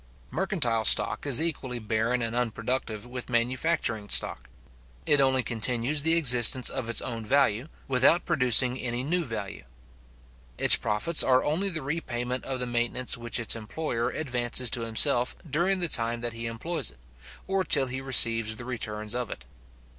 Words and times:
Mercantile 0.31 0.83
stock 0.83 1.27
is 1.27 1.39
equally 1.39 1.77
barren 1.77 2.23
and 2.23 2.35
unproductive 2.35 3.05
with 3.05 3.29
manufacturing 3.29 4.09
stock. 4.09 4.49
It 5.05 5.21
only 5.21 5.43
continues 5.43 6.01
the 6.01 6.15
existence 6.15 6.71
of 6.71 6.89
its 6.89 7.03
own 7.03 7.23
value, 7.23 7.67
without 7.87 8.25
producing 8.25 8.79
any 8.79 9.03
new 9.03 9.23
value. 9.23 9.63
Its 10.57 10.75
profits 10.75 11.21
are 11.21 11.43
only 11.43 11.69
the 11.69 11.83
repayment 11.83 12.45
of 12.45 12.59
the 12.59 12.65
maintenance 12.65 13.15
which 13.15 13.39
its 13.39 13.55
employer 13.55 14.09
advances 14.09 14.71
to 14.71 14.81
himself 14.81 15.35
during 15.47 15.77
the 15.81 15.87
time 15.87 16.21
that 16.21 16.33
he 16.33 16.47
employs 16.47 16.89
it, 16.89 16.97
or 17.45 17.63
till 17.63 17.85
he 17.85 18.01
receives 18.01 18.55
the 18.55 18.65
returns 18.65 19.13
of 19.13 19.29
it. 19.29 19.45